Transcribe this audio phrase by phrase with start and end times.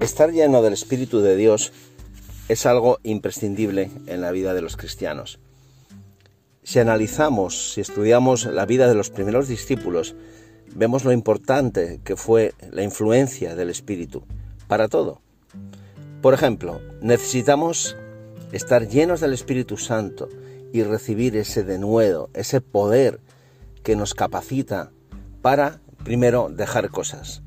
[0.00, 1.72] estar lleno del Espíritu de Dios
[2.48, 5.38] es algo imprescindible en la vida de los cristianos.
[6.62, 10.14] Si analizamos, si estudiamos la vida de los primeros discípulos,
[10.74, 14.24] vemos lo importante que fue la influencia del Espíritu
[14.68, 15.20] para todo.
[16.22, 17.96] Por ejemplo, necesitamos
[18.52, 20.28] estar llenos del Espíritu Santo
[20.72, 23.20] y recibir ese denuedo, ese poder
[23.82, 24.92] que nos capacita
[25.42, 27.42] para, primero, dejar cosas.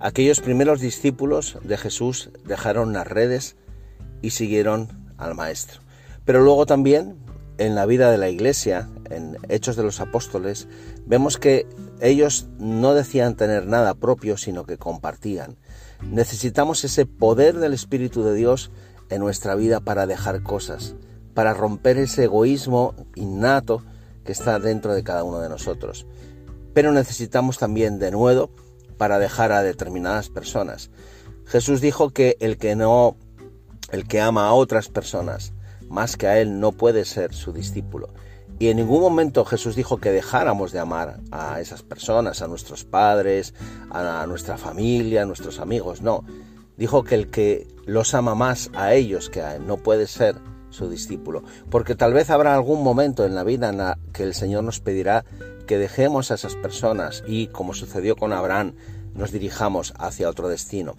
[0.00, 3.56] Aquellos primeros discípulos de Jesús dejaron las redes
[4.22, 5.80] y siguieron al Maestro.
[6.24, 7.16] Pero luego también
[7.58, 10.68] en la vida de la Iglesia, en Hechos de los Apóstoles,
[11.04, 11.66] vemos que
[12.00, 15.56] ellos no decían tener nada propio, sino que compartían.
[16.02, 18.70] Necesitamos ese poder del Espíritu de Dios
[19.10, 20.94] en nuestra vida para dejar cosas,
[21.34, 23.82] para romper ese egoísmo innato
[24.24, 26.06] que está dentro de cada uno de nosotros.
[26.72, 28.50] Pero necesitamos también de nuevo
[28.98, 30.90] para dejar a determinadas personas.
[31.46, 33.16] Jesús dijo que el que no
[33.90, 35.54] el que ama a otras personas
[35.88, 38.10] más que a él no puede ser su discípulo.
[38.58, 42.84] Y en ningún momento Jesús dijo que dejáramos de amar a esas personas, a nuestros
[42.84, 43.54] padres,
[43.90, 46.02] a nuestra familia, a nuestros amigos.
[46.02, 46.24] No,
[46.76, 50.36] dijo que el que los ama más a ellos que a él no puede ser
[50.70, 51.42] su discípulo.
[51.70, 54.80] Porque tal vez habrá algún momento en la vida en la que el Señor nos
[54.80, 55.24] pedirá
[55.66, 58.74] que dejemos a esas personas y, como sucedió con Abraham,
[59.14, 60.94] nos dirijamos hacia otro destino.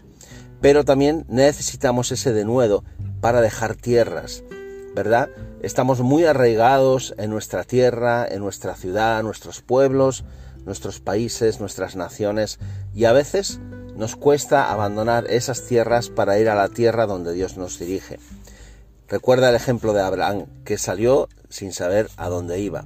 [0.62, 2.84] Pero también necesitamos ese denuedo
[3.22, 4.44] para dejar tierras,
[4.96, 5.30] ¿verdad?
[5.62, 10.24] Estamos muy arraigados en nuestra tierra, en nuestra ciudad, nuestros pueblos,
[10.66, 12.60] nuestros países, nuestras naciones,
[12.94, 13.60] y a veces
[13.96, 18.20] nos cuesta abandonar esas tierras para ir a la tierra donde Dios nos dirige.
[19.10, 22.86] Recuerda el ejemplo de Abraham, que salió sin saber a dónde iba.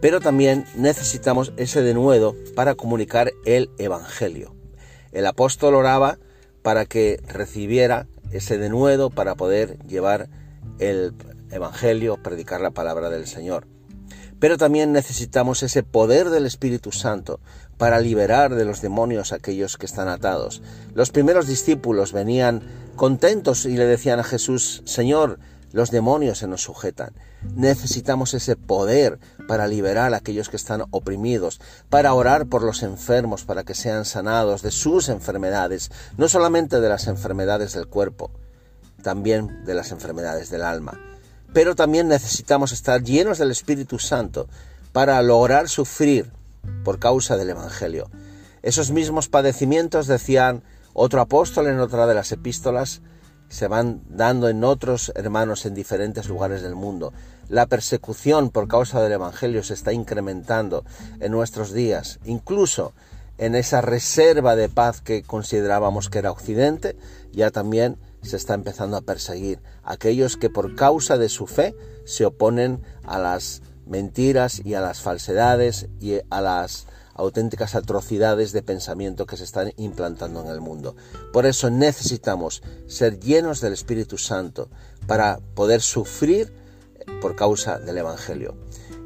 [0.00, 4.54] Pero también necesitamos ese denuedo para comunicar el Evangelio.
[5.12, 6.18] El apóstol oraba
[6.62, 10.28] para que recibiera ese denuedo para poder llevar
[10.78, 11.14] el
[11.50, 13.66] Evangelio, predicar la palabra del Señor.
[14.40, 17.38] Pero también necesitamos ese poder del Espíritu Santo
[17.76, 20.62] para liberar de los demonios a aquellos que están atados.
[20.94, 22.62] Los primeros discípulos venían
[22.96, 25.38] contentos y le decían a Jesús, Señor,
[25.72, 27.14] los demonios se nos sujetan.
[27.54, 29.18] Necesitamos ese poder
[29.48, 34.04] para liberar a aquellos que están oprimidos, para orar por los enfermos, para que sean
[34.04, 38.30] sanados de sus enfermedades, no solamente de las enfermedades del cuerpo,
[39.02, 41.00] también de las enfermedades del alma.
[41.52, 44.48] Pero también necesitamos estar llenos del Espíritu Santo
[44.92, 46.30] para lograr sufrir
[46.84, 48.10] por causa del Evangelio.
[48.62, 50.62] Esos mismos padecimientos, decían
[50.92, 53.00] otro apóstol en otra de las epístolas,
[53.52, 57.12] se van dando en otros hermanos en diferentes lugares del mundo.
[57.50, 60.86] La persecución por causa del Evangelio se está incrementando
[61.20, 62.94] en nuestros días, incluso
[63.36, 66.96] en esa reserva de paz que considerábamos que era Occidente,
[67.30, 71.74] ya también se está empezando a perseguir aquellos que por causa de su fe
[72.06, 78.62] se oponen a las mentiras y a las falsedades y a las auténticas atrocidades de
[78.62, 80.96] pensamiento que se están implantando en el mundo.
[81.32, 84.68] Por eso necesitamos ser llenos del Espíritu Santo
[85.06, 86.52] para poder sufrir
[87.20, 88.54] por causa del Evangelio.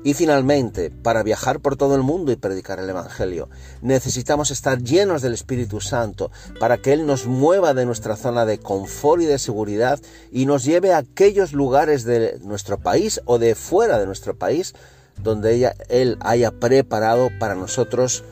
[0.07, 3.49] Y finalmente, para viajar por todo el mundo y predicar el Evangelio,
[3.83, 6.31] necesitamos estar llenos del Espíritu Santo
[6.61, 9.99] para que Él nos mueva de nuestra zona de confort y de seguridad
[10.31, 14.75] y nos lleve a aquellos lugares de nuestro país o de fuera de nuestro país
[15.23, 18.25] donde Él haya preparado para nosotros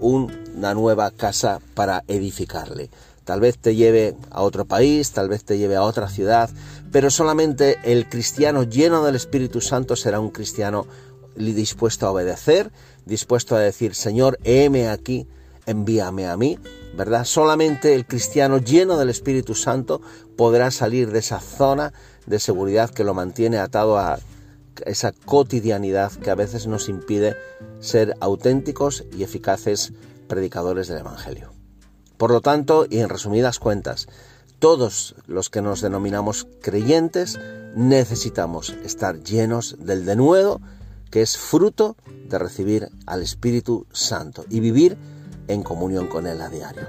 [0.00, 2.90] una nueva casa para edificarle.
[3.24, 6.50] Tal vez te lleve a otro país, tal vez te lleve a otra ciudad,
[6.90, 10.86] pero solamente el cristiano lleno del Espíritu Santo será un cristiano
[11.36, 12.72] dispuesto a obedecer,
[13.06, 15.28] dispuesto a decir, Señor, heme aquí,
[15.66, 16.58] envíame a mí,
[16.96, 17.24] ¿verdad?
[17.24, 20.02] Solamente el cristiano lleno del Espíritu Santo
[20.36, 21.92] podrá salir de esa zona
[22.26, 24.18] de seguridad que lo mantiene atado a
[24.84, 27.36] esa cotidianidad que a veces nos impide
[27.80, 29.92] ser auténticos y eficaces
[30.28, 31.52] predicadores del Evangelio.
[32.16, 34.06] Por lo tanto, y en resumidas cuentas,
[34.58, 37.38] todos los que nos denominamos creyentes
[37.74, 40.60] necesitamos estar llenos del denuedo
[41.10, 41.96] que es fruto
[42.28, 44.96] de recibir al Espíritu Santo y vivir
[45.48, 46.86] en comunión con Él a diario.